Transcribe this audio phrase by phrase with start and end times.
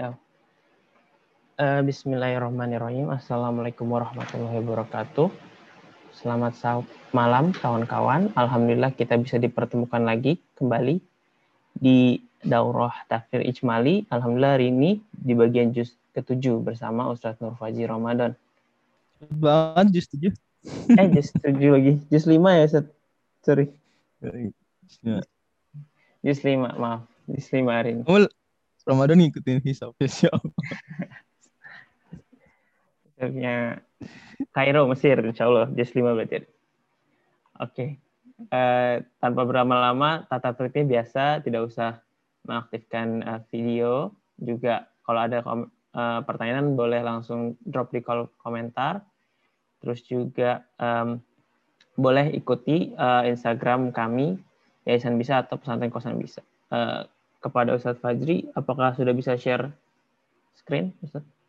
[0.00, 0.16] Ya.
[1.60, 3.12] Uh, Bismillahirrahmanirrahim.
[3.12, 5.28] Assalamualaikum warahmatullahi wabarakatuh.
[6.16, 6.56] Selamat
[7.12, 8.32] malam kawan-kawan.
[8.32, 11.04] Alhamdulillah kita bisa dipertemukan lagi kembali
[11.76, 14.08] di Daurah Tafsir Ijmali.
[14.08, 18.32] Alhamdulillah hari ini di bagian juz ketujuh bersama Ustadz Nur Faji Ramadan.
[19.20, 20.32] Banget juz tujuh.
[20.96, 22.00] Eh juz tujuh lagi.
[22.08, 22.88] Juz lima ya Ustadz.
[23.44, 23.68] Sorry.
[26.24, 27.04] Juz lima, maaf.
[27.28, 28.04] Juz lima hari ini.
[28.90, 30.42] Ramadan ngikutin hisap siapa?
[33.14, 33.84] Akhirnya
[34.50, 36.42] Kairo Mesir insya Allah juz 5 berarti.
[36.42, 36.46] Oke.
[37.70, 37.90] Okay.
[38.40, 42.00] Uh, eh, tanpa berlama-lama tata tertibnya biasa tidak usah
[42.48, 49.04] mengaktifkan uh, video juga kalau ada kom uh, pertanyaan boleh langsung drop di kolom komentar
[49.84, 51.20] terus juga um,
[52.00, 54.40] boleh ikuti uh, Instagram kami
[54.88, 56.40] Yayasan Bisa atau Pesantren Kosan Bisa.
[56.72, 57.04] Uh,
[57.40, 59.72] kepada Ustadz Fajri, apakah sudah bisa share
[60.54, 61.40] screen, Ustadz?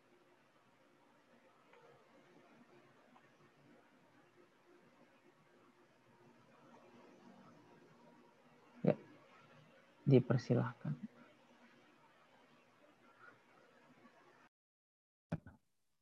[10.02, 10.98] Dipersilahkan.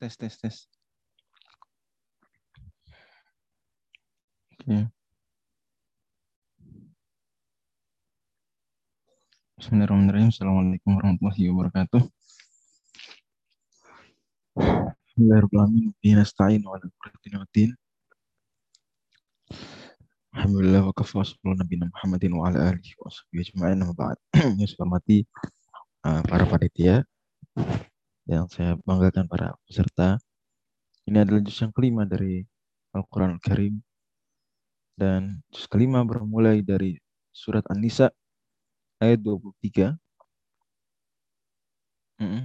[0.01, 0.57] Tes, tes, tes.
[4.65, 5.00] Oke.
[9.61, 10.33] Bismillahirrahmanirrahim.
[10.33, 12.01] Assalamualaikum warahmatullahi wabarakatuh.
[14.57, 16.17] Bismillahirrahmanirrahim.
[16.17, 16.89] Nasta'in wa ala
[20.33, 24.17] Alhamdulillah wa kafa sallallahu Nabi Muhammadin wa ala alihi wa sahbihi ajma'in wa ba'd.
[24.65, 24.89] Yang saya
[26.09, 27.05] uh, para panitia
[28.33, 30.17] yang saya banggakan para peserta.
[31.05, 32.49] Ini adalah juz yang kelima dari
[32.97, 33.77] Al-Quran Al-Karim
[34.97, 36.97] dan juz kelima bermulai dari
[37.29, 38.09] surat An-Nisa
[39.01, 39.97] ayat 23.
[42.21, 42.45] Mm -hmm.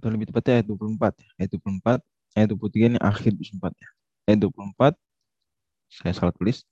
[0.00, 1.16] Atau lebih tepatnya ayat 24.
[1.40, 2.00] Ayat 24,
[2.36, 3.90] ayat 23 ini akhir juz 4 ya.
[4.28, 4.94] Ayat 24
[5.90, 6.62] saya salah tulis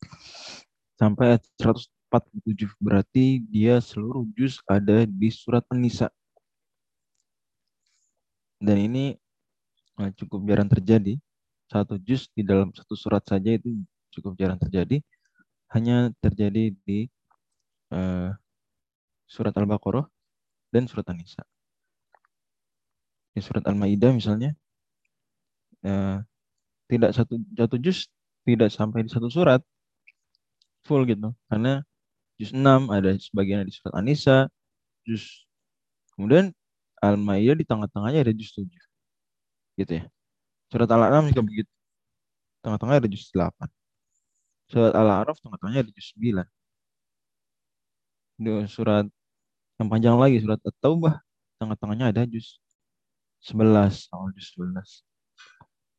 [0.94, 6.06] sampai ayat 147 berarti dia seluruh juz ada di surat An-Nisa.
[8.58, 9.14] Dan ini
[9.98, 11.18] eh, cukup jarang terjadi.
[11.68, 13.84] Satu juz di dalam satu surat saja itu
[14.14, 15.04] cukup jarang terjadi.
[15.68, 17.12] Hanya terjadi di
[17.92, 18.32] uh,
[19.28, 20.08] surat Al-Baqarah
[20.72, 21.44] dan surat An-Nisa.
[23.36, 24.56] Di surat Al-Maidah misalnya
[25.86, 26.18] uh,
[26.90, 28.08] tidak satu satu juz
[28.48, 29.60] tidak sampai di satu surat
[30.88, 31.30] full gitu.
[31.46, 31.84] Karena
[32.40, 34.48] juz 6 ada sebagian di surat Anisa
[35.06, 35.44] juz
[36.16, 36.50] kemudian
[36.98, 38.66] Al-Maidah di tengah-tengahnya ada juz 7
[39.78, 40.04] gitu ya.
[40.72, 41.70] Surat Al-An'am juga begitu.
[42.64, 43.78] Tengah-tengahnya ada juz 8
[44.68, 46.44] surat Al-A'raf tengah-tengahnya ada juz 9
[48.38, 49.06] di surat
[49.78, 51.22] yang panjang lagi surat At-Taubah
[51.62, 52.58] tengah-tengahnya ada juz
[53.46, 55.08] 11 awal juz 11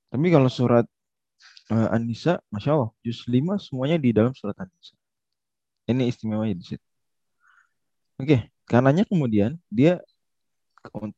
[0.09, 0.85] tapi kalau surat
[1.69, 4.97] uh, An-Nisa, Masya Allah, juz 5 semuanya di dalam surat An-Nisa.
[5.89, 6.85] Ini istimewa di situ.
[8.19, 10.01] Oke, karenanya kemudian dia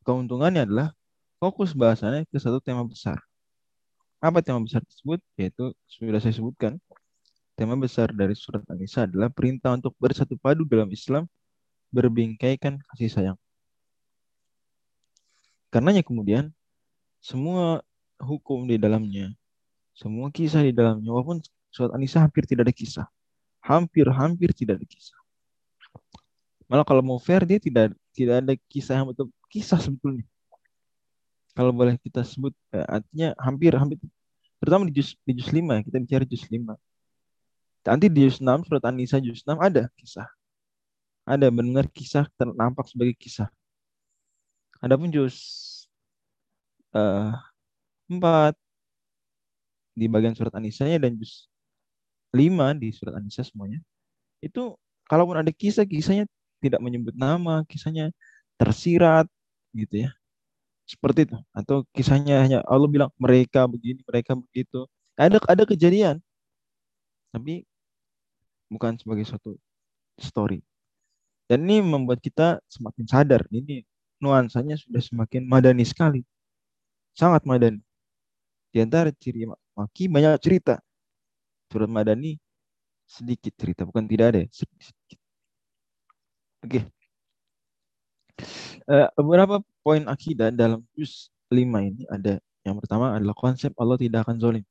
[0.06, 0.88] keuntungannya adalah
[1.42, 3.18] fokus bahasanya ke satu tema besar.
[4.22, 5.18] Apa tema besar tersebut?
[5.40, 6.78] Yaitu sudah saya sebutkan.
[7.58, 11.28] Tema besar dari surat An-Nisa adalah perintah untuk bersatu padu dalam Islam,
[11.92, 13.38] berbingkaikan kasih sayang.
[15.72, 16.52] Karenanya kemudian
[17.24, 17.80] semua
[18.20, 19.32] hukum di dalamnya,
[19.96, 21.40] semua kisah di dalamnya, walaupun
[21.72, 23.08] surat An-Nisa hampir tidak ada kisah.
[23.62, 25.20] Hampir-hampir tidak ada kisah.
[26.68, 30.28] Malah kalau mau fair dia tidak tidak ada kisah yang betul kisah sebetulnya.
[31.52, 34.00] Kalau boleh kita sebut eh, artinya hampir hampir
[34.64, 36.76] terutama di juz di juz 5 ya, kita bicara juz 5.
[37.92, 40.28] Nanti di juz 6 surat An-Nisa juz 6 ada kisah.
[41.26, 43.48] Ada benar kisah ternampak sebagai kisah.
[44.82, 45.38] Adapun juz
[46.98, 47.38] uh,
[48.10, 48.58] 4
[49.94, 51.46] di bagian surat An-Nisanya dan juz
[52.34, 53.84] 5 di surat An-Nisa semuanya
[54.42, 54.74] itu
[55.06, 56.26] kalaupun ada kisah kisahnya
[56.64, 58.10] tidak menyebut nama kisahnya
[58.58, 59.30] tersirat
[59.78, 60.10] gitu ya.
[60.90, 61.38] Seperti itu.
[61.54, 64.90] Atau kisahnya hanya Allah bilang mereka begini mereka begitu.
[65.16, 66.18] Ada ada kejadian.
[67.32, 67.64] Tapi
[68.68, 69.56] bukan sebagai suatu
[70.20, 70.64] story
[71.52, 73.84] dan ini membuat kita semakin sadar ini
[74.24, 76.24] nuansanya sudah semakin madani sekali
[77.12, 77.84] sangat madani
[78.72, 79.44] di antara ciri
[79.76, 80.80] Maki banyak cerita.
[81.72, 82.36] Surat Madani
[83.08, 85.20] sedikit cerita, bukan tidak ada, sedikit.
[86.64, 86.82] Oke.
[88.92, 94.28] Eh, beberapa poin akidah dalam juz 5 ini ada yang pertama adalah konsep Allah tidak
[94.28, 94.66] akan zalim.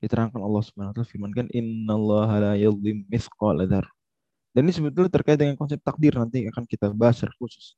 [0.00, 3.64] Diterangkan Allah Subhanahu wa taala firmankan innallaha la yadhlim mithqala.
[4.54, 7.74] Dan ini sebetulnya terkait dengan konsep takdir nanti akan kita bahas secara khusus.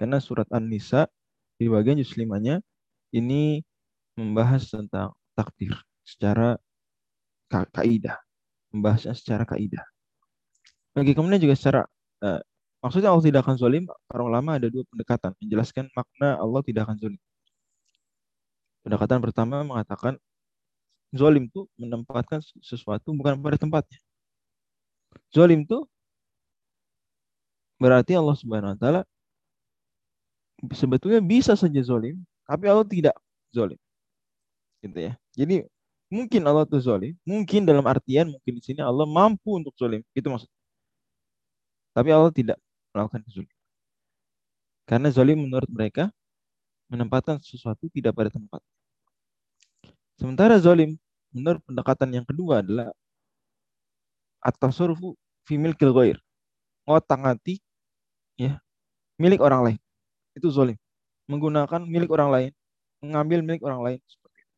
[0.00, 1.04] Karena surat An-Nisa
[1.60, 2.64] di bagian juz 5-nya
[3.12, 3.60] ini
[4.16, 6.56] membahas tentang takdir secara
[7.52, 8.16] ka kaidah,
[8.72, 9.84] membahasnya secara kaidah.
[10.96, 11.84] Bagi kemudian juga secara
[12.24, 12.40] uh,
[12.80, 16.96] maksudnya Allah tidak akan zalim, para ulama ada dua pendekatan menjelaskan makna Allah tidak akan
[16.96, 17.20] zalim.
[18.80, 20.16] Pendekatan pertama mengatakan
[21.12, 24.00] zalim itu menempatkan sesuatu bukan pada tempatnya.
[25.28, 25.84] Zalim itu
[27.76, 29.00] berarti Allah Subhanahu wa taala
[30.72, 33.16] sebetulnya bisa saja zalim, tapi Allah tidak
[33.52, 33.80] zalim.
[34.80, 35.12] Gitu ya.
[35.36, 35.66] Jadi
[36.08, 40.00] mungkin Allah itu zalim, mungkin dalam artian mungkin di sini Allah mampu untuk zalim.
[40.16, 40.48] Itu maksud.
[41.92, 42.58] Tapi Allah tidak
[42.92, 43.56] melakukan kezaliman.
[44.86, 46.12] Karena zalim menurut mereka
[46.86, 48.62] menempatkan sesuatu tidak pada tempat.
[50.16, 50.96] Sementara zalim
[51.34, 52.88] menurut pendekatan yang kedua adalah
[54.40, 56.16] at-tasarrufu fi milkil ghair.
[56.86, 57.65] Ngotak-ngatik
[58.36, 58.60] ya
[59.20, 59.78] milik orang lain.
[60.36, 60.76] Itu zalim.
[61.26, 62.50] Menggunakan milik orang lain,
[63.02, 64.54] mengambil milik orang lain seperti itu.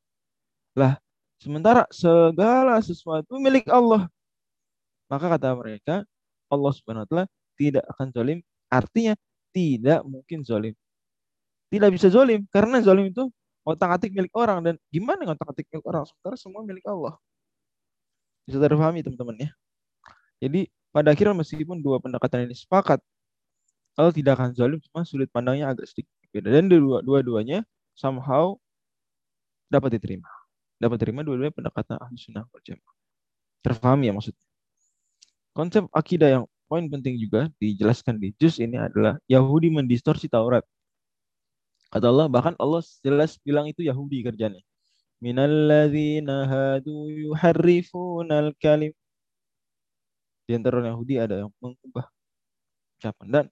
[0.77, 0.93] Lah,
[1.41, 4.11] sementara segala sesuatu milik Allah.
[5.09, 6.05] Maka kata mereka,
[6.53, 7.27] Allah Subhanahu wa taala
[7.57, 8.39] tidak akan zalim,
[8.69, 9.17] artinya
[9.57, 10.77] tidak mungkin zalim.
[11.73, 13.29] Tidak bisa zalim karena zalim itu
[13.65, 17.17] otak-atik milik orang dan gimana otak-atik milik orang sementara semua milik Allah.
[18.45, 19.51] Bisa terpahami teman-teman ya.
[20.41, 23.01] Jadi pada akhirnya meskipun dua pendekatan ini sepakat
[23.99, 26.71] Allah tidak akan zalim cuma sudut pandangnya agak sedikit beda dan
[27.03, 27.67] dua-duanya
[27.99, 28.55] somehow
[29.67, 30.31] dapat diterima.
[30.79, 32.95] Dapat diterima dua-duanya pendekatan ahli sunnah wal jamaah.
[33.67, 34.45] Terpahami ya maksudnya.
[35.51, 40.63] Konsep akidah yang poin penting juga dijelaskan di juz ini adalah Yahudi mendistorsi Taurat.
[41.89, 44.63] Kata Allah, bahkan Allah jelas bilang itu Yahudi kerjanya.
[45.19, 48.95] Minalladzina hadu yuharrifunal kalim.
[50.47, 52.07] Di antara Yahudi ada yang mengubah
[53.01, 53.27] ucapan.
[53.27, 53.45] Dan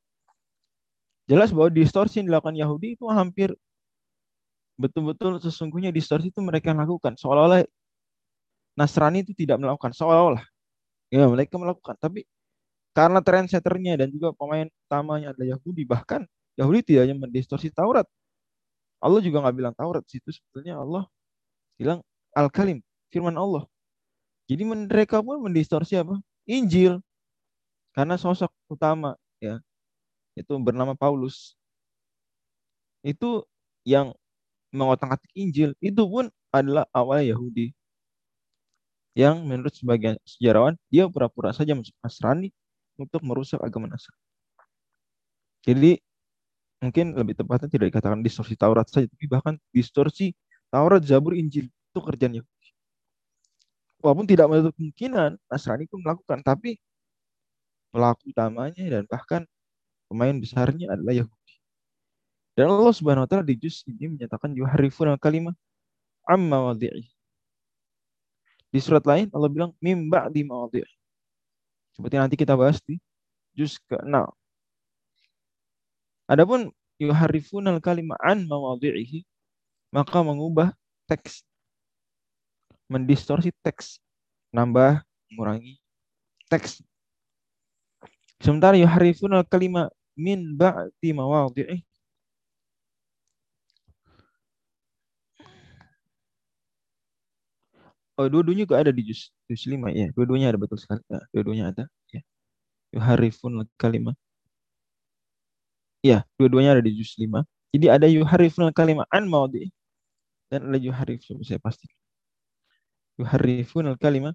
[1.26, 3.55] jelas bahwa distorsi yang dilakukan Yahudi itu hampir
[4.78, 7.17] betul-betul sesungguhnya distorsi itu mereka lakukan.
[7.19, 7.64] Seolah-olah
[8.76, 9.90] Nasrani itu tidak melakukan.
[9.96, 10.44] Seolah-olah
[11.11, 11.94] Ya, mereka melakukan.
[12.02, 12.26] Tapi
[12.96, 16.25] karena trendsetternya dan juga pemain utamanya adalah Yahudi, bahkan
[16.58, 18.08] Yahudi tidak hanya mendistorsi Taurat.
[18.99, 21.05] Allah juga nggak bilang Taurat situ sebetulnya Allah
[21.76, 22.00] bilang
[22.34, 22.81] Al-Kalim,
[23.12, 23.69] firman Allah.
[24.50, 26.19] Jadi mereka pun mendistorsi apa?
[26.49, 27.02] Injil.
[27.94, 29.61] Karena sosok utama ya
[30.36, 31.56] itu bernama Paulus.
[33.00, 33.48] Itu
[33.88, 34.12] yang
[34.74, 37.72] mengotak-atik Injil itu pun adalah awalnya Yahudi
[39.16, 42.52] yang menurut sebagian sejarawan dia pura-pura saja masuk Nasrani
[43.00, 44.20] untuk merusak agama Nasrani.
[45.64, 45.96] Jadi
[46.84, 50.36] mungkin lebih tepatnya tidak dikatakan distorsi Taurat saja, tapi bahkan distorsi
[50.68, 52.68] Taurat, Zabur, Injil itu kerjaan Yahudi.
[54.04, 56.76] Walaupun tidak menutup kemungkinan Nasrani pun melakukan, tapi
[57.88, 59.42] pelaku utamanya dan bahkan
[60.06, 61.55] pemain besarnya adalah Yahudi.
[62.56, 65.53] Dan Allah Subhanahu wa taala di juz ini menyatakan yuharifun al-kalimah
[66.25, 67.05] amma wadi'i.
[68.73, 70.85] Di surat lain Allah bilang mimba di mawadhi.
[71.97, 73.00] Seperti nanti kita bahas di
[73.56, 74.29] juz ke-6.
[76.29, 76.69] Adapun
[77.00, 79.25] yuharifun al kalimah an mawadhihi
[79.93, 80.73] maka mengubah
[81.08, 81.44] teks
[82.88, 84.00] mendistorsi teks
[84.53, 85.76] nambah mengurangi
[86.49, 86.81] teks
[88.41, 91.78] sementara yuharifun al kalimah min ba'di mawadhi'i
[98.17, 100.08] Oh, dua-duanya juga ada di juz, juz 5 ya.
[100.17, 101.05] Dua-duanya ada betul sekali.
[101.05, 102.20] Ya, dua-duanya ada ya.
[102.96, 104.17] Yuharifun kalimah.
[106.00, 107.44] Ya, dua-duanya ada di juz 5.
[107.76, 109.69] Jadi ada yuharifun kalimah an maudi
[110.48, 111.93] dan ada yuharif coba saya pasti.
[113.20, 114.32] Yuharifun kalimah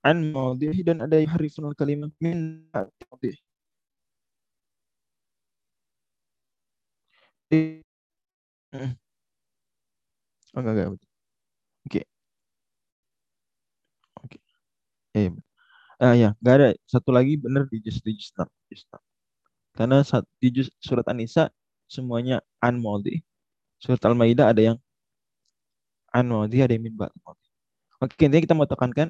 [0.00, 2.64] an maudi dan ada yuharifun kalimah min
[7.50, 7.58] Oh,
[10.54, 10.88] enggak, enggak.
[11.86, 12.02] Oke.
[14.24, 14.40] Okay.
[15.18, 15.30] Eh,
[16.02, 18.30] ah ya, nggak ada satu lagi benar di juz di juz
[19.76, 21.50] Karena saat di juz surat An-Nisa
[21.90, 22.78] semuanya an.
[23.82, 24.78] Surat Al-Maidah ada yang
[26.14, 27.46] an ada yang min maudi.
[28.02, 29.08] Oke, intinya kita mau tekankan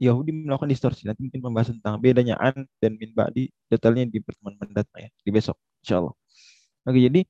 [0.00, 1.04] Yahudi melakukan distorsi.
[1.08, 5.30] Nanti mungkin pembahasan tentang bedanya an dan min di detailnya di pertemuan mendatang ya, di
[5.32, 6.14] besok insyaallah.
[6.88, 7.20] Oke, jadi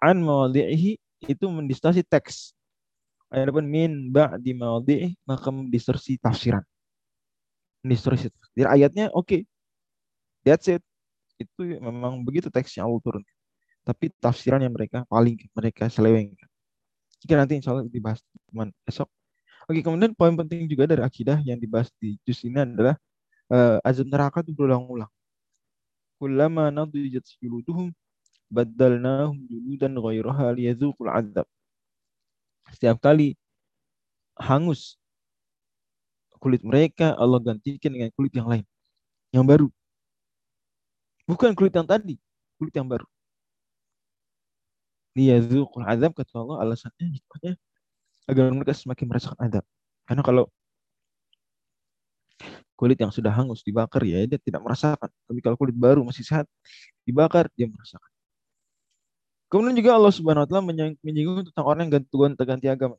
[0.00, 0.96] an maudhi'i
[1.28, 2.56] itu mendistorsi teks.
[3.30, 6.64] Adapun min ba'di maudhi'i maka mendistorsi tafsiran
[7.84, 9.26] distorsi Jadi ayatnya oke.
[9.26, 9.40] Okay.
[10.44, 10.84] That's it.
[11.40, 13.24] Itu memang begitu teksnya Allah turun.
[13.84, 16.48] Tapi tafsiran yang mereka paling mereka selewengkan.
[17.20, 19.08] Jika nanti insya Allah dibahas teman esok.
[19.68, 22.96] Oke, kemudian poin penting juga dari akidah yang dibahas di juz ini adalah
[23.52, 25.08] uh, azab neraka itu berulang-ulang.
[26.16, 27.92] Kullama nadijat juluduhum
[28.50, 31.46] badalnahum juludan ghairaha liyadzuqul adzab.
[32.74, 33.38] Setiap kali
[34.36, 34.98] hangus
[36.40, 38.64] kulit mereka, Allah gantikan dengan kulit yang lain,
[39.30, 39.68] yang baru.
[41.28, 42.18] Bukan kulit yang tadi,
[42.58, 43.06] kulit yang baru.
[45.14, 47.52] Liyadzuqul adzab kata Allah alasannya hikmahnya
[48.26, 49.64] agar mereka semakin merasakan adab.
[50.06, 50.44] Karena kalau
[52.80, 55.12] kulit yang sudah hangus dibakar ya dia tidak merasakan.
[55.28, 56.48] Tapi kalau kulit baru masih sehat
[57.04, 58.10] dibakar dia merasakan.
[59.50, 60.64] Kemudian juga Allah Subhanahu wa taala
[61.04, 62.14] menyinggung tentang orang yang ganti
[62.50, 62.94] ganti agama.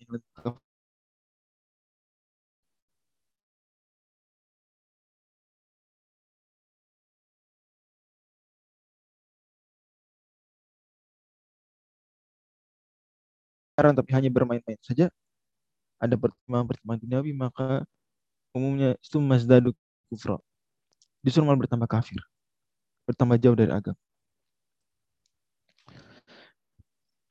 [13.98, 15.10] tapi hanya bermain-main saja.
[16.04, 17.66] Ada pertimbangan-pertimbangan duniawi maka
[18.56, 19.72] umumnya itu mazdadu
[20.12, 20.38] kufra.
[21.26, 22.20] Disuruh malah bertambah kafir.
[23.08, 24.00] Bertambah jauh dari agama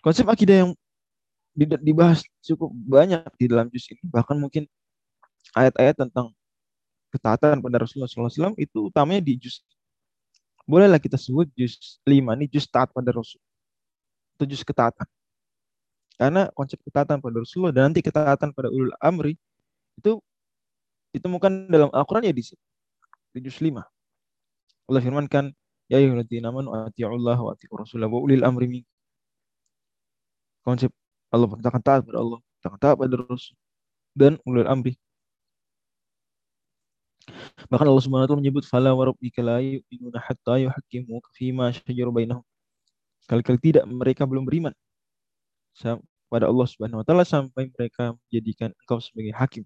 [0.01, 0.71] konsep akidah yang
[1.57, 4.01] dibahas cukup banyak di dalam juz ini.
[4.07, 4.65] Bahkan mungkin
[5.53, 6.33] ayat-ayat tentang
[7.11, 9.61] ketaatan pada Rasulullah SAW itu utamanya di juz
[10.71, 13.43] bolehlah kita sebut juz 5 ini juz taat pada Rasul
[14.39, 15.05] itu juz ketaatan.
[16.15, 19.35] Karena konsep ketaatan pada Rasulullah dan nanti ketaatan pada ulul amri
[19.99, 20.23] itu
[21.11, 22.63] ditemukan dalam Al-Quran ya di sini
[23.35, 23.75] di juz 5
[24.91, 25.51] Allah firmankan
[25.91, 29.00] ya ayyuhalladzina amanu atii'ullah wa atii'ur rasulah wa ulil amri minkum
[30.77, 30.91] konsep
[31.31, 33.55] Allah perintahkan taat pada Allah, perintahkan taat pada Rasul
[34.15, 34.95] dan ulul amri.
[37.71, 41.71] Bahkan Allah Subhanahu wa taala menyebut fala wa rabbika la yu'minuna hatta yuhaqqimu fi ma
[41.71, 42.43] shajara bainahum.
[43.31, 44.75] Kali-kali tidak mereka belum beriman
[46.31, 49.63] pada Allah Subhanahu wa taala sampai mereka menjadikan engkau sebagai hakim.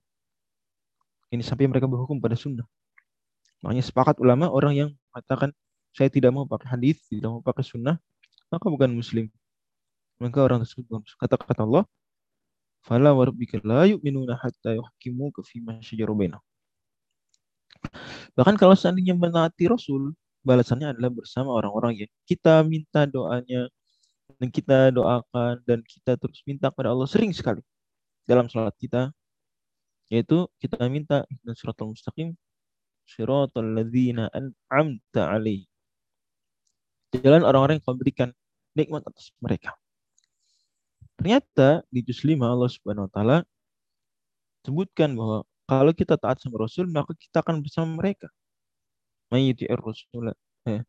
[1.32, 2.64] Ini sampai mereka berhukum pada sunnah.
[3.64, 5.52] Makanya sepakat ulama orang yang mengatakan
[5.96, 7.96] saya tidak mau pakai hadis, tidak mau pakai sunnah,
[8.52, 9.32] maka bukan muslim
[10.22, 11.84] maka orang tersebut belum kata-kata Allah
[12.84, 15.80] fala warabbika la yu'minuna hatta yuhkimu fi ma
[18.36, 20.12] bahkan kalau seandainya menaati Rasul
[20.44, 23.68] balasannya adalah bersama orang-orang yang kita minta doanya
[24.38, 27.64] dan kita doakan dan kita terus minta kepada Allah sering sekali
[28.28, 29.12] dalam salat kita
[30.12, 32.36] yaitu kita minta dan suratul mustaqim
[33.08, 35.68] siratal ladzina an'amta alaihi
[37.16, 38.28] jalan orang-orang yang kau berikan
[38.76, 39.76] nikmat atas mereka
[41.24, 43.36] Ternyata di juz 5 Allah Subhanahu wa taala
[44.60, 48.28] sebutkan bahwa kalau kita taat sama Rasul maka kita akan bersama mereka.
[49.32, 50.36] Mayyiti'ir Rasul.
[50.68, 50.84] Eh,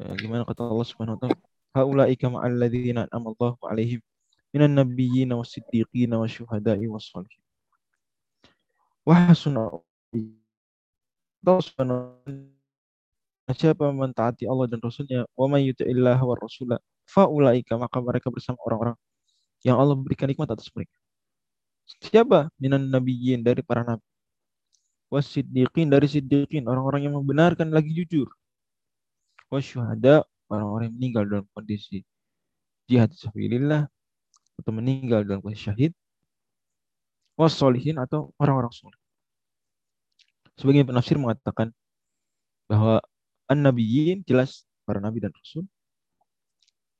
[0.00, 1.36] eh, gimana kata Allah Subhanahu wa taala?
[1.76, 4.00] Haulaika ma'al ladzina an'ama Allahu 'alaihim
[4.56, 7.44] minan nabiyyin was-siddiqin wasyuhada'i was-shalihin.
[9.04, 9.68] Wa hasuna
[13.52, 18.96] siapa mentaati Allah dan Rasulnya wa may yuti'illah wa rasula faulaika maka mereka bersama orang-orang
[19.66, 20.94] yang Allah berikan nikmat atas mereka.
[22.04, 22.52] Siapa?
[22.60, 24.04] Minan nabiyyin dari para nabi.
[25.08, 28.28] Wasiddiqin dari siddiqin, orang-orang yang membenarkan lagi jujur.
[29.48, 32.04] Wasyuhada, orang-orang yang meninggal dalam kondisi
[32.84, 33.88] jihad sabilillah
[34.60, 35.92] atau meninggal dalam kondisi syahid.
[37.40, 39.00] Wassolihin atau orang-orang soleh.
[40.60, 41.72] Sebagian penafsir mengatakan
[42.68, 43.00] bahwa
[43.48, 45.64] an-nabiyyin jelas para nabi dan rasul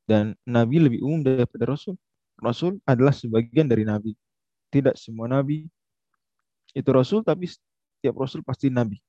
[0.09, 1.99] dan nabi lebih umum daripada rasul
[2.39, 4.15] Rasul adalah sebagian dari Nabi.
[4.71, 5.67] Tidak semua Nabi
[6.77, 9.01] itu Rasul, tapi setiap Rasul pasti Nabi.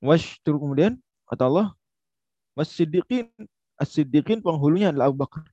[0.00, 1.68] Wash terus kemudian kata Allah,
[2.56, 3.28] Wasiddiqin,
[3.80, 5.44] as-siddiqin penghulunya adalah Abu Bakar.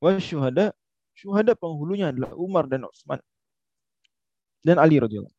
[0.00, 0.72] Wasyuhada,
[1.16, 3.20] syuhada penghulunya adalah Umar dan Utsman
[4.64, 5.32] dan Ali radhiyallahu.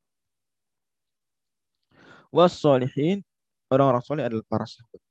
[2.34, 3.22] Wassalihin,
[3.70, 5.02] orang-orang soleh adalah para sahabat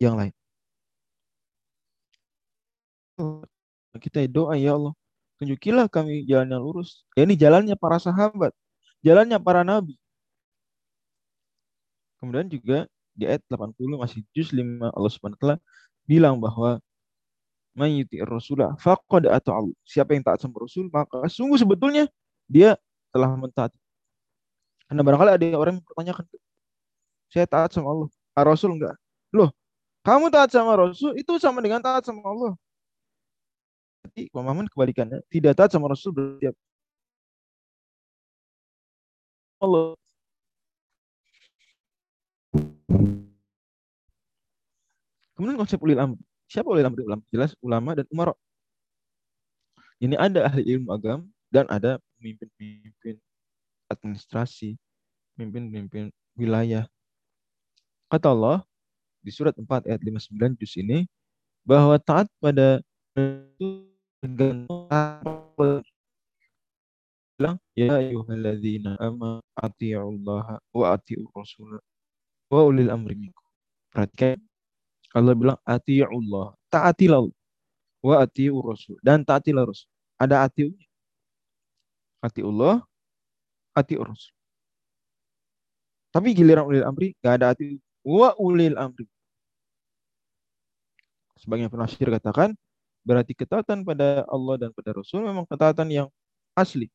[0.00, 0.34] yang lain
[3.98, 4.94] kita doa ya Allah.
[5.40, 7.02] Tunjukilah kami jalan yang lurus.
[7.16, 8.52] Ya ini jalannya para sahabat.
[9.00, 9.96] Jalannya para nabi.
[12.20, 12.84] Kemudian juga
[13.16, 15.56] di ayat 80 masih juz 5 Allah Subhanahu
[16.04, 16.76] bilang bahwa
[17.72, 22.10] mayyiti rasulah faqad ata'u siapa yang taat sama rasul maka sungguh sebetulnya
[22.50, 22.76] dia
[23.14, 23.78] telah mentaati.
[24.90, 26.24] Karena barangkali ada orang yang bertanyakan
[27.30, 28.98] saya taat sama Allah ah, Rasul enggak?
[29.30, 29.54] Loh
[30.02, 32.52] kamu taat sama Rasul itu sama dengan taat sama Allah
[34.00, 36.56] berarti pemahaman kebalikannya tidak taat sama Rasul berarti
[39.60, 39.94] Allah
[45.40, 46.20] Kemudian konsep ulil amri.
[46.52, 47.24] Siapa ulil amri ulama?
[47.32, 48.36] Jelas ulama dan umara.
[49.96, 53.16] Ini ada ahli ilmu agama dan ada pemimpin-pemimpin
[53.88, 54.76] administrasi,
[55.32, 56.84] pemimpin-pemimpin wilayah.
[58.12, 58.68] Kata Allah,
[59.24, 61.08] di surat 4 ayat 59 juz ini
[61.64, 62.84] bahwa taat pada
[64.20, 64.68] bilang
[67.72, 71.80] ya ayyuhalladzina amanu atiullaha wa atiur rasul
[72.52, 73.48] wa ulil amri minkum.
[73.88, 74.36] Perhatikan
[75.16, 77.24] Allah bilang atiullah, taatilah
[78.04, 79.88] wa atiur rasul dan taatilah rasul.
[80.20, 80.84] Ada atiunya.
[82.20, 82.84] Atiullah,
[83.72, 84.36] atiur rasul.
[86.12, 89.08] Tapi giliran ulil amri gak ada ati wa ulil amri.
[91.40, 92.52] Sebagian penafsir katakan
[93.04, 96.08] berarti ketaatan pada Allah dan pada Rasul memang ketaatan yang
[96.54, 96.92] asli.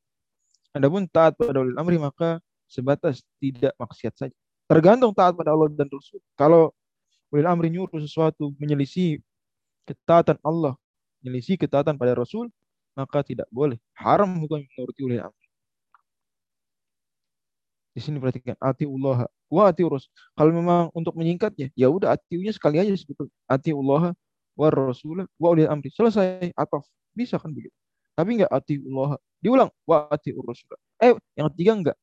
[0.75, 4.35] Adapun taat pada ulil amri maka sebatas tidak maksiat saja.
[4.67, 6.19] Tergantung taat pada Allah dan Rasul.
[6.35, 6.73] Kalau
[7.31, 9.21] ulil amri nyuruh sesuatu menyelisih
[9.85, 10.73] ketaatan Allah,
[11.21, 12.49] menyelisih ketaatan pada Rasul,
[12.97, 13.77] maka tidak boleh.
[13.95, 15.45] Haram hukum menuruti ulil amri.
[17.95, 20.11] Di sini perhatikan ati Allah wa ati Rasul.
[20.35, 23.31] Kalau memang untuk menyingkatnya, ya udah atiunya sekali aja sebetulnya.
[23.47, 24.11] Ati Allah
[24.55, 25.91] wa Rasul wa ulil amri.
[25.91, 26.87] Selesai ataf.
[27.11, 27.75] Bisa kan begitu.
[28.15, 29.19] Tapi enggak ati Allah.
[29.43, 30.75] Diulang wa ati Rasul.
[31.03, 31.97] Eh, yang ketiga enggak.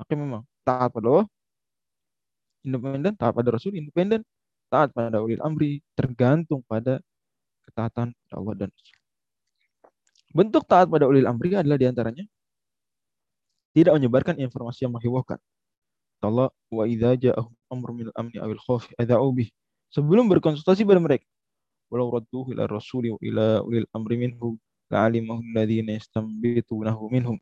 [0.00, 1.26] Maka memang taat pada Allah
[2.66, 4.20] independen, taat pada Rasul independen,
[4.68, 7.00] taat pada ulil amri tergantung pada
[7.68, 8.98] ketaatan pada Allah dan Rasul.
[10.28, 12.24] Bentuk taat pada ulil amri adalah di antaranya
[13.72, 15.40] tidak menyebarkan informasi yang menghebohkan.
[16.18, 19.48] Allah wa idza ja'ahum amrun min al-amni awil khawfi adza'u bih.
[19.94, 21.24] Sebelum berkonsultasi pada mereka.
[21.88, 24.60] Walau radduhu ila rasuli wa ila ulil amri minhum
[24.92, 27.36] la'alimahu alladhina yastambitunahu minhum.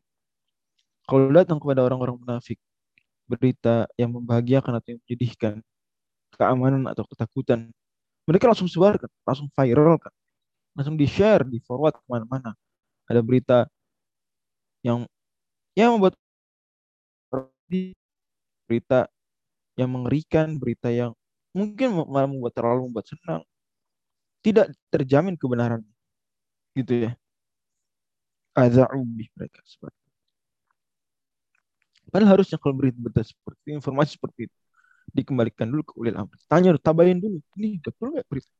[1.07, 2.59] Kalau datang kepada orang-orang munafik
[3.27, 5.55] berita yang membahagiakan atau yang menyedihkan,
[6.35, 7.71] keamanan atau ketakutan,
[8.27, 10.11] mereka langsung sebarkan, langsung viral kan,
[10.75, 12.55] langsung di share, di forward ke mana-mana.
[13.07, 13.67] Ada berita
[14.83, 15.07] yang
[15.75, 16.15] yang membuat
[18.67, 19.07] berita
[19.79, 21.15] yang mengerikan, berita yang
[21.55, 23.43] mungkin malah membuat terlalu membuat senang.
[24.47, 25.83] Tidak terjamin kebenaran.
[26.71, 27.11] Gitu ya.
[28.55, 29.99] Aza'ubi mereka seperti
[32.07, 34.57] Padahal harusnya kalau berita-berita seperti informasi seperti itu
[35.11, 36.39] dikembalikan dulu ke ulil amri.
[36.47, 37.43] Tanya dulu, tabayin dulu.
[37.59, 38.51] Ini betul nggak berita?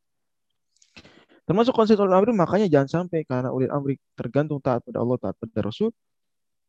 [1.47, 5.39] Termasuk konsep ulil amri, makanya jangan sampai karena ulil amri tergantung taat pada Allah, taat
[5.39, 5.95] pada Rasul,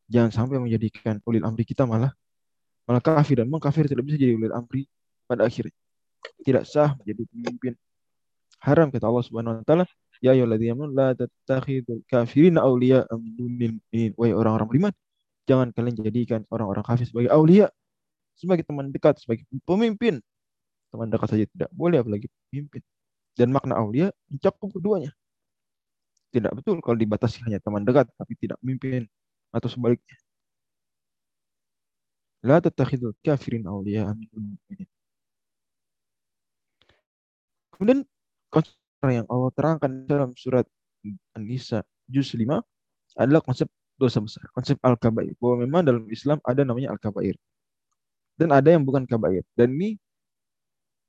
[0.07, 2.15] jangan sampai menjadikan ulil amri kita malah
[2.89, 4.89] malah kafir dan memang kafir tidak bisa jadi ulil amri
[5.29, 5.77] pada akhirnya
[6.41, 7.73] tidak sah menjadi pemimpin
[8.63, 9.85] haram kata Allah Subhanahu wa taala
[10.19, 14.13] ya ayyuhalladzina amanu la tattakhidul kafirina awliya min dunil mu'minin.
[14.19, 14.95] Wahai orang-orang beriman
[15.49, 17.73] jangan kalian jadikan orang-orang kafir sebagai aulia
[18.39, 20.21] sebagai teman dekat sebagai pemimpin.
[20.91, 22.83] Teman dekat saja tidak boleh apalagi pemimpin.
[23.39, 25.15] Dan makna aulia mencakup keduanya.
[26.35, 29.07] Tidak betul kalau dibatasi hanya teman dekat tapi tidak pemimpin
[29.55, 30.17] atau sebaliknya.
[32.47, 34.59] La tattakhidul kafirin awliya min
[37.75, 38.03] Kemudian
[38.49, 40.67] konsep yang Allah terangkan dalam surat
[41.37, 42.45] An-Nisa juz 5
[43.17, 45.35] adalah konsep dosa besar, konsep al-kabair.
[45.39, 47.35] Bahwa memang dalam Islam ada namanya al-kabair.
[48.39, 49.43] Dan ada yang bukan kabair.
[49.59, 49.99] Dan ini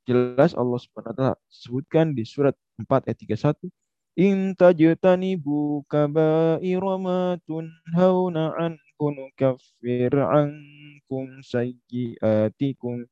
[0.10, 0.82] jelas Allah
[1.14, 3.70] taala sebutkan di surat 4 ayat 31
[4.18, 13.08] In tajtanibu kabaira ma tunhauna anhu nukaffir ankum sayyiatikum.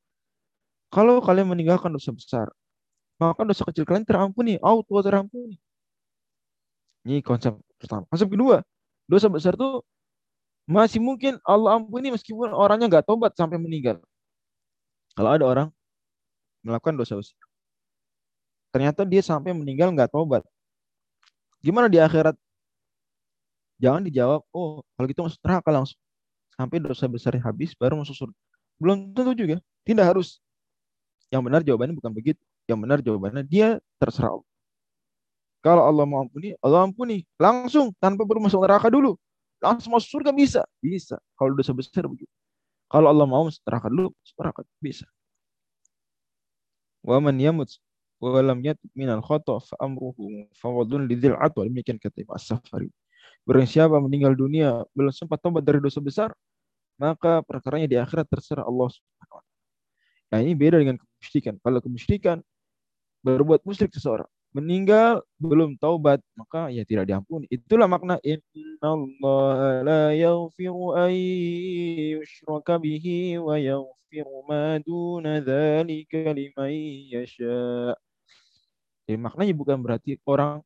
[0.92, 2.52] Kalau kalian meninggalkan dosa besar,
[3.18, 5.58] maka dosa kecil kalian terampuni, auto terampuni.
[7.06, 8.06] Ini konsep pertama.
[8.10, 8.62] Konsep kedua,
[9.10, 9.82] dosa besar itu
[10.68, 14.02] masih mungkin Allah ampuni meskipun orangnya nggak tobat sampai meninggal.
[15.18, 15.68] Kalau ada orang
[16.62, 17.38] melakukan dosa besar,
[18.70, 20.44] ternyata dia sampai meninggal nggak tobat,
[21.62, 22.38] Gimana di akhirat?
[23.78, 26.00] Jangan dijawab, oh kalau gitu masuk neraka langsung.
[26.58, 28.38] Sampai dosa besarnya habis baru masuk surga.
[28.82, 29.58] Belum tentu juga.
[29.86, 30.42] Tidak harus.
[31.30, 32.42] Yang benar jawabannya bukan begitu.
[32.68, 34.50] Yang benar jawabannya dia terserah Allah.
[35.64, 37.18] Kalau Allah mau ampuni, Allah ampuni.
[37.40, 39.16] Langsung, tanpa perlu masuk neraka dulu.
[39.64, 40.62] Langsung masuk surga bisa.
[40.84, 41.18] Bisa.
[41.34, 42.30] Kalau dosa besar begitu.
[42.88, 44.60] Kalau Allah mau masuk neraka dulu, masuk neraka.
[44.80, 45.06] Bisa.
[47.04, 47.72] Wa man yamut
[48.20, 52.90] walam yatub minal khata fa amruhu fawadun lidzil atwa demikian kata Imam As-Safari
[53.46, 56.34] Barang siapa meninggal dunia belum sempat tobat dari dosa besar
[56.98, 59.46] maka perkaranya di akhirat terserah Allah Subhanahu wa
[60.28, 61.56] Nah, ini beda dengan kemusyrikan.
[61.64, 62.38] Kalau kemusyrikan
[63.26, 67.46] berbuat musyrik seseorang meninggal belum taubat maka ya tidak diampuni.
[67.52, 71.14] Itulah makna innallaha la yaghfiru an
[72.18, 75.46] yushraka bihi wa yaghfiru ma duna
[77.14, 77.94] yasha.
[79.08, 80.60] Ya, maknanya bukan berarti orang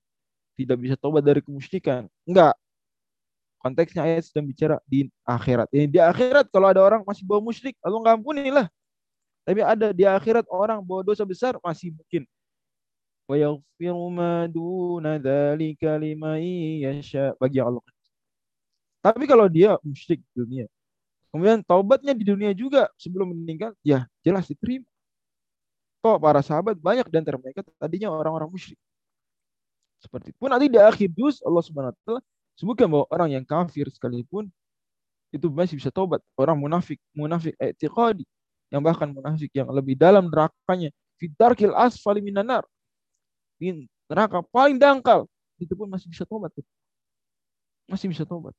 [0.58, 2.08] tidak bisa tobat dari kemusyrikan.
[2.26, 2.56] Enggak.
[3.62, 5.70] Konteksnya ayat sedang bicara di akhirat.
[5.70, 8.66] Ini di akhirat kalau ada orang masih bawa musyrik, Allah nggak ampuni lah.
[9.46, 12.26] Tapi ada di akhirat orang bawa dosa besar masih mungkin.
[13.38, 16.42] Yaghfiru ma duna dzalika liman
[16.82, 17.84] yasha bagi Allah.
[19.02, 20.70] Tapi kalau dia musyrik dunia,
[21.34, 24.86] kemudian taubatnya di dunia juga sebelum meninggal, ya jelas diterima.
[26.02, 28.78] Kok para sahabat banyak dan mereka tadinya orang-orang musyrik.
[30.02, 30.34] Seperti.
[30.34, 32.22] Pun nanti di akhir juz Allah Subhanahu wa taala
[32.58, 34.50] sebutkan bahwa orang yang kafir sekalipun
[35.30, 36.20] itu masih bisa tobat.
[36.34, 38.26] Orang munafik, munafik etiqadi,
[38.74, 40.90] yang bahkan munafik yang lebih dalam nerakanya,
[41.22, 42.66] fitarkil asfali minanar.
[43.62, 45.30] Di neraka paling dangkal,
[45.62, 46.50] itu pun masih bisa tobat.
[47.86, 48.58] Masih bisa tobat.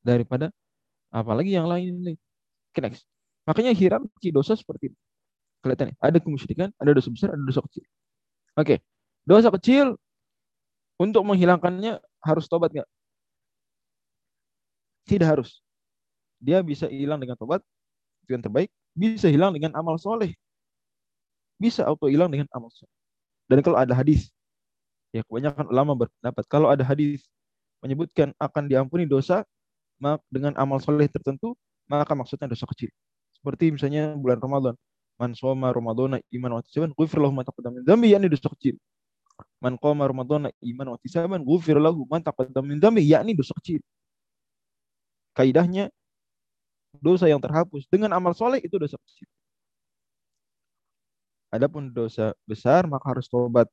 [0.00, 0.48] Daripada
[1.12, 2.16] apalagi yang lain.
[2.72, 3.04] Okay, next.
[3.44, 4.98] Makanya hierarki dosa seperti ini.
[5.60, 7.84] Kelihatan nih, ada kemusyrikan, ada dosa besar, ada dosa kecil.
[8.56, 8.80] Oke,
[9.28, 10.00] dosa kecil
[10.96, 12.88] untuk menghilangkannya harus tobat nggak?
[15.04, 15.60] Tidak harus
[16.44, 17.64] dia bisa hilang dengan tobat
[18.28, 20.36] itu yang terbaik bisa hilang dengan amal soleh
[21.56, 22.92] bisa auto hilang dengan amal soleh
[23.50, 24.32] dan kalau ada hadis
[25.14, 27.24] ya kebanyakan ulama berpendapat kalau ada hadis
[27.84, 29.44] menyebutkan akan diampuni dosa
[30.32, 31.54] dengan amal soleh tertentu
[31.88, 32.90] maka maksudnya dosa kecil.
[33.36, 34.74] Seperti misalnya bulan Ramadan.
[35.14, 38.74] Man soma ramadhana iman wa ihtisaban ghufir lahu ma taqaddama min dhanbi yakni dosa kecil.
[39.62, 43.78] Man qama ramadhana iman wa ihtisaban ghufir lahu ma taqaddama min dhanbi yakni dosa kecil.
[45.38, 45.86] Kaidahnya
[46.98, 49.30] dosa yang terhapus dengan amal soleh itu dosa kecil.
[51.54, 53.70] Adapun dosa besar maka harus tobat.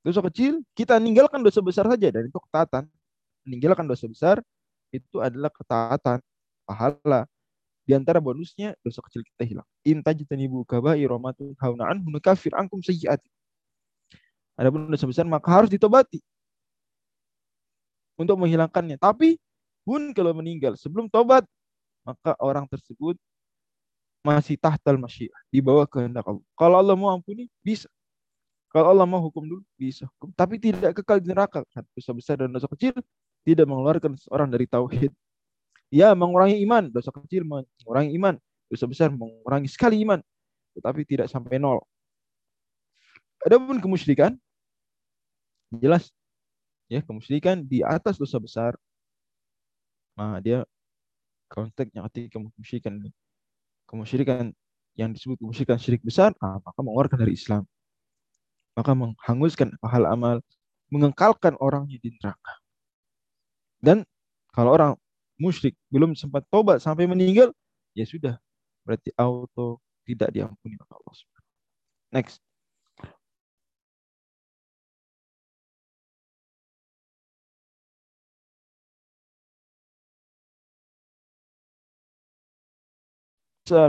[0.00, 2.88] Dosa kecil kita ninggalkan dosa besar saja dan itu ketaatan.
[3.44, 4.36] Meninggalkan dosa besar
[4.88, 6.24] itu adalah ketaatan,
[6.64, 7.28] pahala.
[7.84, 9.68] Di antara bonusnya dosa kecil kita hilang.
[9.84, 13.28] Intajtanibu kaba'ira ma tunhauna anhu nukafir sayyi'ati.
[14.56, 16.24] Adapun dosa besar maka harus ditobati
[18.16, 18.96] untuk menghilangkannya.
[18.96, 19.36] Tapi
[19.84, 21.44] pun kalau meninggal sebelum tobat
[22.06, 23.18] maka orang tersebut
[24.22, 26.46] masih tahtal masyiah, di bawah kehendak Allah.
[26.54, 27.90] Kalau Allah mau ampuni, bisa.
[28.70, 30.08] Kalau Allah mau hukum dulu, bisa.
[30.32, 31.60] Tapi tidak kekal di neraka.
[31.92, 32.96] Dosa besar dan dosa kecil
[33.44, 35.12] tidak mengeluarkan seorang dari tauhid.
[35.92, 36.88] Ya, mengurangi iman.
[36.88, 38.40] Dosa kecil mengurangi iman.
[38.72, 40.24] Dosa besar mengurangi sekali iman.
[40.72, 41.84] Tetapi tidak sampai nol.
[43.44, 44.38] Adapun kemusyrikan,
[45.68, 46.14] jelas
[46.86, 48.72] ya kemusyrikan di atas dosa besar.
[50.16, 50.64] Nah, dia
[51.52, 53.02] konteksnya ketika kemusyrikan
[53.92, 54.56] kemusyrikan
[54.96, 57.68] yang disebut kemusyrikan syirik besar ah, maka mengeluarkan dari Islam.
[58.72, 60.40] Maka menghanguskan pahala amal
[60.88, 62.54] mengekalkan orangnya di neraka.
[63.84, 64.08] Dan
[64.52, 64.92] kalau orang
[65.40, 67.52] musyrik belum sempat tobat sampai meninggal
[67.96, 68.38] ya sudah
[68.86, 71.14] berarti auto tidak diampuni oleh Allah
[72.12, 72.38] next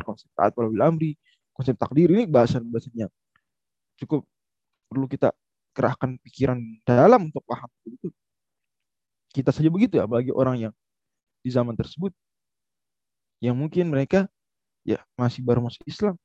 [0.04, 1.16] konsep taat bil amri,
[1.54, 3.12] konsep takdir ini bahasan-bahasan yang
[4.02, 4.26] cukup
[4.90, 5.32] perlu kita
[5.74, 8.10] kerahkan pikiran dalam untuk paham itu.
[9.34, 10.74] Kita saja begitu ya, bagi orang yang
[11.42, 12.14] di zaman tersebut
[13.44, 14.30] yang mungkin mereka
[14.88, 16.16] ya masih baru masuk Islam.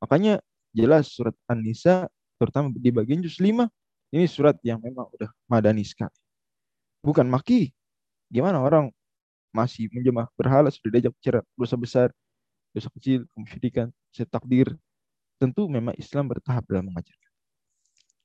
[0.00, 0.40] Makanya
[0.72, 3.66] jelas surat An-Nisa terutama di bagian juz 5
[4.14, 6.14] ini surat yang memang udah madani sekali.
[7.04, 7.74] Bukan maki.
[8.32, 8.88] Gimana orang
[9.52, 12.08] masih menjemah berhala sudah diajak bicara dosa besar
[12.74, 14.68] dosa kecil, kemusyrikan, konsep takdir.
[15.38, 17.30] Tentu memang Islam bertahap dalam mengajarkan.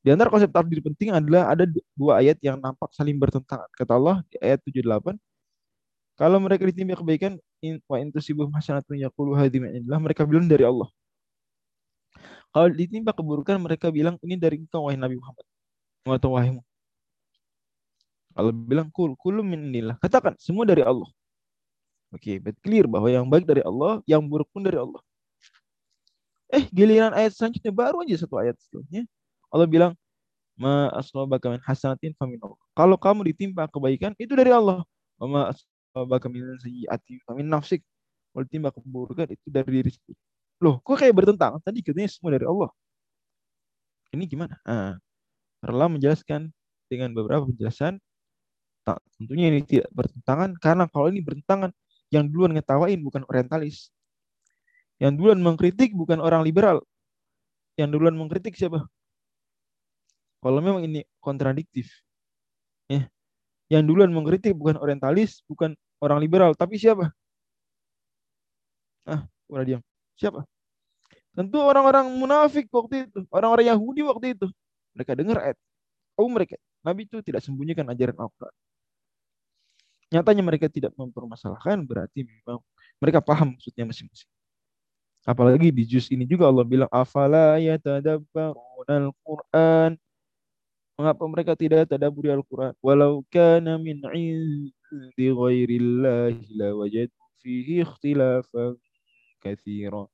[0.04, 1.64] Di antara konsep takdir penting adalah ada
[1.96, 3.70] dua ayat yang nampak saling bertentangan.
[3.72, 5.16] Kata Allah di ayat 78,
[6.20, 7.40] kalau mereka ditimpa kebaikan,
[7.88, 10.92] wa intusibuh hasanatun yaqulu hadhi mereka bilang dari Allah.
[12.54, 15.46] Kalau ditimpa keburukan, mereka bilang ini dari engkau wahai Nabi Muhammad.
[16.06, 16.54] Atau wahai
[18.34, 19.98] Kalau bilang kul, kulum minillah.
[19.98, 21.10] Katakan, semua dari Allah.
[22.14, 25.02] Oke, okay, clear bahwa yang baik dari Allah, yang buruk pun dari Allah.
[26.54, 29.10] Eh, giliran ayat selanjutnya baru aja satu ayat setelahnya.
[29.50, 29.94] Allah bilang,
[30.54, 32.62] Ma asabaka min hasanatin famin Allah.
[32.78, 34.86] Kalau kamu ditimpa kebaikan, itu dari Allah.
[35.18, 37.82] Ma asabaka min sayyi'atin famin nafsik.
[38.30, 40.22] Kalau ditimpa keburukan, itu dari diri sendiri.
[40.62, 41.58] Loh, kok kayak bertentangan?
[41.66, 42.70] Tadi katanya semua dari Allah.
[44.14, 44.54] Ini gimana?
[44.62, 45.02] Nah,
[45.66, 46.54] Allah menjelaskan
[46.86, 47.98] dengan beberapa penjelasan.
[49.18, 51.74] Tentunya ini tidak bertentangan karena kalau ini bertentangan
[52.14, 53.90] yang duluan ngetawain bukan orientalis.
[55.02, 56.86] Yang duluan mengkritik bukan orang liberal.
[57.74, 58.86] Yang duluan mengkritik siapa?
[60.46, 61.90] Kalau memang ini kontradiktif.
[62.86, 63.10] Ya.
[63.74, 67.10] Yang duluan mengkritik bukan orientalis, bukan orang liberal, tapi siapa?
[69.10, 69.82] Ah, udah diam.
[70.14, 70.46] Siapa?
[71.34, 74.48] Tentu orang-orang munafik waktu itu, orang-orang Yahudi waktu itu.
[74.94, 75.58] Mereka dengar ayat.
[76.14, 78.54] Oh mereka, Nabi itu tidak sembunyikan ajaran Al-Quran
[80.14, 82.62] nyatanya mereka tidak mempermasalahkan berarti memang
[83.02, 84.30] mereka paham maksudnya masing-masing.
[85.26, 89.98] Apalagi di juz ini juga Allah bilang afala yatadabbarunal Qur'an.
[90.94, 92.78] Mengapa mereka tidak tadabburi Al-Qur'an?
[92.78, 98.78] Walau kana min 'indi ghairillahi lawajadu fihi ikhtilafan
[99.42, 100.06] katsira.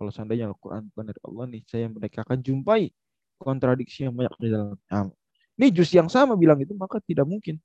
[0.00, 2.88] Kalau seandainya Al-Quran bukan dari Allah nih, saya mereka akan jumpai
[3.36, 5.12] kontradiksi yang banyak di dalam.
[5.60, 7.60] Ini juz yang sama bilang itu, maka tidak mungkin.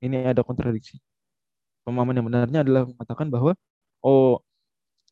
[0.00, 0.96] Ini ada kontradiksi.
[1.84, 3.52] Pemahaman yang benarnya adalah mengatakan bahwa,
[4.04, 4.40] oh,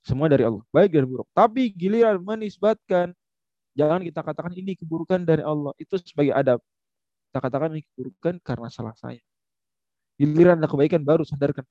[0.05, 1.29] semua dari Allah, baik dan buruk.
[1.37, 3.13] Tapi giliran menisbatkan,
[3.77, 5.73] jangan kita katakan ini keburukan dari Allah.
[5.77, 6.61] Itu sebagai adab.
[7.29, 9.21] Kita katakan ini keburukan karena salah saya.
[10.17, 11.63] Giliran ada kebaikan baru sadarkan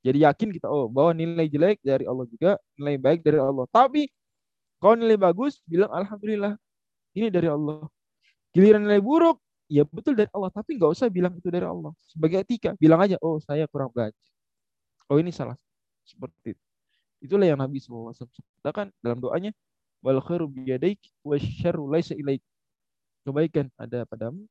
[0.00, 3.68] jadi yakin kita oh bahwa nilai jelek dari Allah juga, nilai baik dari Allah.
[3.68, 4.08] Tapi
[4.80, 6.56] kalau nilai bagus bilang alhamdulillah
[7.12, 7.84] ini dari Allah.
[8.56, 9.36] Giliran nilai buruk
[9.70, 11.94] ya betul dari Allah, tapi nggak usah bilang itu dari Allah.
[12.02, 14.18] Sebagai etika bilang aja oh saya kurang belajar.
[15.06, 15.54] Oh ini salah.
[16.02, 16.62] Seperti itu.
[17.22, 18.10] Itulah yang Nabi SAW
[18.58, 19.54] katakan dalam doanya
[20.02, 22.42] wal khairu biyadaik wa syarru laisa ilaik.
[23.22, 24.48] Kebaikan ada padamu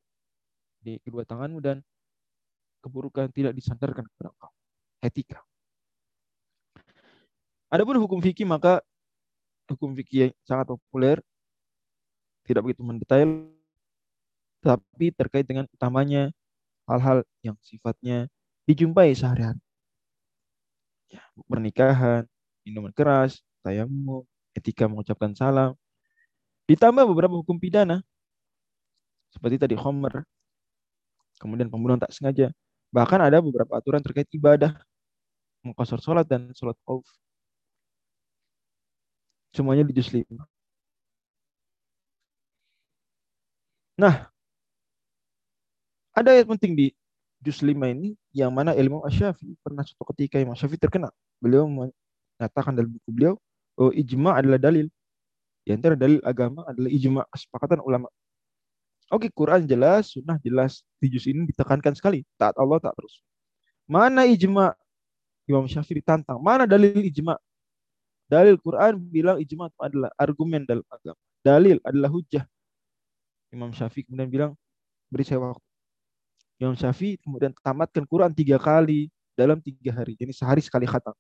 [0.80, 1.84] di kedua tanganmu dan
[2.80, 4.52] keburukan tidak disandarkan kepada engkau
[5.04, 5.40] etika.
[7.68, 8.80] Adapun hukum fikih maka
[9.68, 11.18] hukum fikih yang sangat populer
[12.46, 13.30] tidak begitu mendetail
[14.60, 16.32] tapi terkait dengan utamanya
[16.90, 18.28] hal-hal yang sifatnya
[18.68, 19.62] dijumpai sehari-hari.
[21.10, 22.24] Ya, pernikahan,
[22.66, 25.74] minuman keras, tayamum, etika mengucapkan salam.
[26.70, 28.06] Ditambah beberapa hukum pidana
[29.34, 30.26] seperti tadi Homer,
[31.42, 32.50] kemudian pembunuhan tak sengaja.
[32.90, 34.74] Bahkan ada beberapa aturan terkait ibadah
[35.66, 37.06] mengkosor sholat dan sholat khauf.
[39.54, 40.26] Semuanya di juz 5.
[44.00, 44.32] Nah,
[46.20, 46.88] ada ayat penting di
[47.40, 51.08] juz 5 ini yang mana ilmu Asyafi pernah suatu ketika Imam Syafi'i terkena.
[51.40, 53.34] Beliau mengatakan dalam buku beliau,
[53.80, 54.92] oh ijma adalah dalil.
[55.64, 58.12] Di antara dalil agama adalah ijma kesepakatan ulama.
[59.10, 60.86] Oke, Quran jelas, sunnah jelas.
[61.02, 62.22] Di juz ini ditekankan sekali.
[62.38, 63.24] Taat Allah, tak terus.
[63.90, 64.76] Mana ijma
[65.50, 66.38] Imam Syafi'i ditantang.
[66.44, 67.40] Mana dalil ijma?
[68.30, 71.18] Dalil Quran bilang ijma adalah argumen dalam agama.
[71.42, 72.46] Dalil adalah hujah.
[73.50, 74.52] Imam Syafi'i kemudian bilang,
[75.10, 75.69] beri saya waktu.
[76.60, 80.20] Imam Syafi'i kemudian tamatkan Quran tiga kali dalam tiga hari.
[80.20, 81.16] Jadi sehari sekali khatam.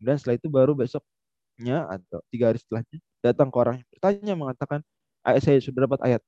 [0.00, 4.80] Kemudian setelah itu baru besoknya atau tiga hari setelahnya datang ke orang yang bertanya mengatakan
[5.20, 6.22] ayat saya sudah dapat ayat.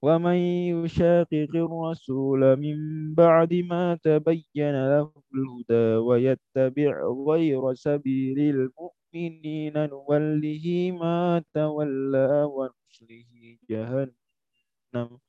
[0.00, 6.90] Wa may yushaqiqir rasul min ba'di ma tabayyana lahul huda wa yattabi'
[7.28, 15.20] ghayra sabilil mu'minina nuwallihi ma tawalla wa nuslihi jahannam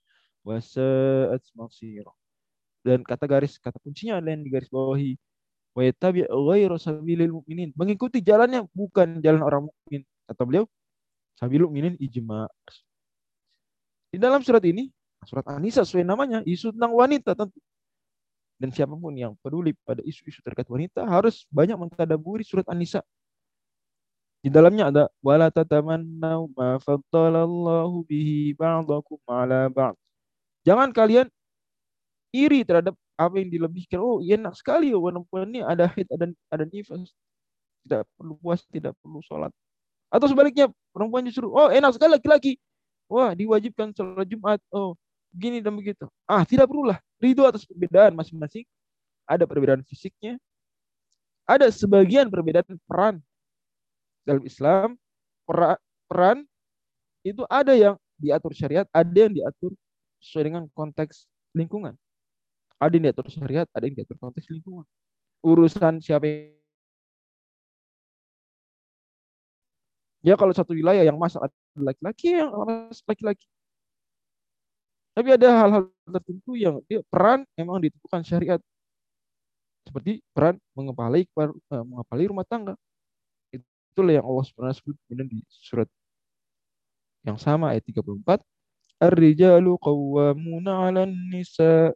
[0.41, 2.11] wasa'at masira.
[2.81, 5.13] Dan kata garis kata kuncinya adalah yang digaris bawahi
[5.77, 7.69] wa yattabi' ghayra sabilil mu'minin.
[7.77, 10.01] Mengikuti jalannya bukan jalan orang mukmin.
[10.25, 10.65] Kata beliau,
[11.37, 12.49] sabilul mu'minin ijma.
[14.11, 14.89] Di dalam surat ini,
[15.23, 17.61] surat Anisa sesuai namanya, isu tentang wanita tentu.
[18.61, 23.01] Dan siapa pun yang peduli pada isu-isu terkait wanita harus banyak mentadaburi surat Anisa.
[24.41, 30.00] Di dalamnya ada wala tatamannau ma faddalallahu bihi ba'dakum ala ba'd.
[30.61, 31.27] Jangan kalian
[32.31, 33.99] iri terhadap apa yang dilebihkan.
[34.01, 37.13] Oh, iya enak sekali oh, perempuan ini ada haid, ada ada nifas.
[37.85, 39.49] Tidak perlu puasa, tidak perlu sholat.
[40.13, 42.53] Atau sebaliknya, perempuan justru, oh enak sekali laki-laki.
[43.09, 44.61] Wah, diwajibkan sholat Jumat.
[44.69, 44.93] Oh,
[45.33, 46.05] gini dan begitu.
[46.29, 47.01] Ah, tidak perulah.
[47.17, 48.65] Ridho atas perbedaan masing-masing.
[49.25, 50.37] Ada perbedaan fisiknya.
[51.49, 53.19] Ada sebagian perbedaan peran.
[54.21, 54.95] Dalam Islam,
[56.05, 56.45] peran
[57.25, 59.73] itu ada yang diatur syariat, ada yang diatur
[60.21, 61.97] sesuai dengan konteks lingkungan.
[62.77, 64.85] Ada yang diatur syariat, ada yang diatur konteks lingkungan.
[65.41, 66.61] Urusan siapa yang
[70.21, 72.53] Ya kalau satu wilayah yang masak laki-laki yang
[73.09, 73.49] laki-laki.
[75.17, 78.61] Tapi ada hal-hal tertentu yang dia peran memang ditentukan syariat.
[79.81, 82.77] Seperti peran mengepalai eh, mengepalai rumah tangga.
[83.51, 85.89] Itulah yang Allah pernah sebut di surat
[87.25, 88.60] yang sama ayat 34.
[89.01, 91.89] Ar-rijalu qawwamuna 'alan nisa.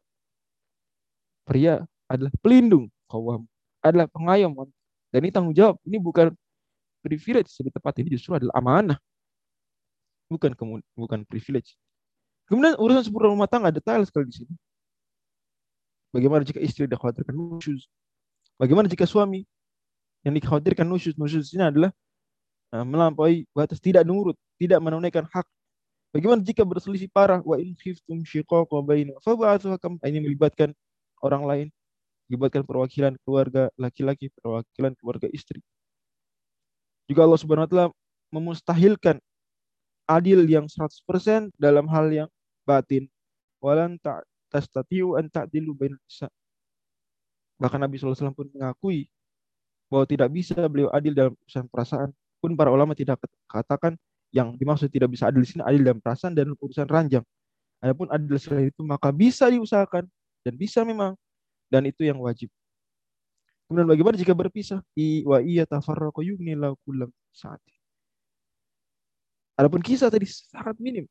[1.46, 3.46] Pria adalah pelindung, qawwam
[3.86, 4.58] adalah pengayom.
[5.14, 5.78] Dan ini tanggung jawab.
[5.86, 6.34] Ini bukan
[7.06, 8.98] privilege lebih tepat ini justru adalah amanah.
[10.26, 10.58] Bukan
[10.98, 11.78] bukan privilege.
[12.50, 13.70] Kemudian urusan seputar rumah tangga.
[13.70, 14.54] Detail sekali di sini.
[16.10, 17.86] Bagaimana jika istri dikhawatirkan nusyuz?
[18.58, 19.46] Bagaimana jika suami
[20.26, 21.14] yang dikhawatirkan nusyuz?
[21.14, 21.92] Nusyuz ini adalah
[22.74, 25.46] uh, melampaui batas tidak nurut tidak menunaikan hak
[26.16, 30.72] bagaimana jika berselisih parah wa in khiftum shiqaqa baina fab'athu hakam ini melibatkan
[31.20, 31.68] orang lain
[32.32, 35.60] melibatkan perwakilan keluarga laki-laki perwakilan keluarga istri
[37.06, 37.88] Juga Allah Subhanahu wa taala
[38.34, 39.22] memustahilkan
[40.10, 42.30] adil yang 100% dalam hal yang
[42.66, 43.06] batin.
[43.62, 46.30] Walan ta tastatiu an ta'dilu bainal nisa.
[47.62, 49.06] Bahkan Nabi SAW pun mengakui
[49.90, 52.10] bahwa tidak bisa beliau adil dalam urusan perasaan.
[52.42, 53.98] Pun para ulama tidak katakan
[54.36, 57.24] yang dimaksud tidak bisa adil di sini adil dalam perasaan dan urusan ranjang.
[57.80, 60.04] Adapun adil selain itu maka bisa diusahakan
[60.44, 61.16] dan bisa memang
[61.72, 62.52] dan itu yang wajib.
[63.66, 64.84] Kemudian bagaimana jika berpisah?
[64.94, 67.64] I wa iya tafarraqu yugni kullam saat.
[69.56, 71.08] Adapun kisah tadi sangat minim.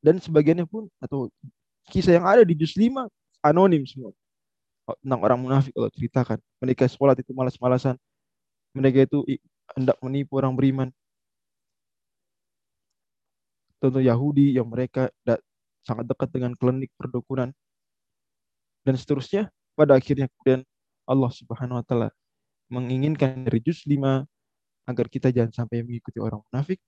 [0.00, 1.28] Dan sebagiannya pun atau
[1.92, 3.04] kisah yang ada di juz 5
[3.44, 4.16] anonim semua.
[5.00, 6.38] Tentang orang munafik kalau ceritakan.
[6.60, 8.00] Mereka sekolah itu malas-malasan.
[8.72, 9.24] Mereka itu
[9.76, 10.88] hendak menipu orang beriman.
[13.84, 15.12] Tentu Yahudi yang mereka
[15.84, 17.52] sangat dekat dengan klinik perdukunan.
[18.80, 19.52] Dan seterusnya.
[19.74, 20.62] Pada akhirnya kemudian
[21.02, 22.08] Allah Subhanahu wa taala
[22.70, 24.22] menginginkan dari juz 5
[24.86, 26.78] agar kita jangan sampai mengikuti orang munafik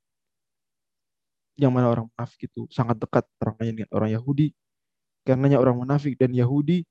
[1.56, 4.52] yang mana orang munafik itu sangat dekat perangannya dengan orang Yahudi.
[5.26, 6.84] Karenanya orang munafik dan Yahudi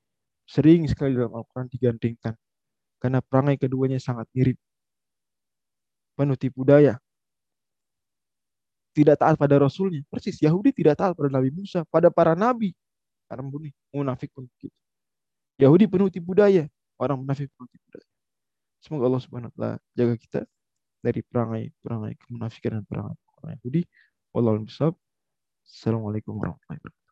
[0.43, 2.33] sering sekali dalam Al-Quran digandingkan.
[2.99, 4.57] Karena perangai keduanya sangat mirip.
[6.17, 6.97] Penuh tipu daya.
[8.95, 9.99] Tidak taat pada Rasulnya.
[10.07, 11.83] Persis, Yahudi tidak taat pada Nabi Musa.
[11.91, 12.71] Pada para Nabi.
[13.27, 13.43] Karena
[13.91, 14.71] munafik pun begitu.
[15.59, 16.71] Yahudi penuh tipu daya.
[16.95, 18.07] Orang munafik penuh tipu daya.
[18.79, 20.39] Semoga Allah Subhanahu wa taala jaga kita
[21.03, 23.81] dari perangai-perangai kemunafikan dan perangai orang Yahudi.
[24.31, 24.93] Wallahu a'lam
[25.65, 27.04] Assalamualaikum warahmatullahi wabarakatuh.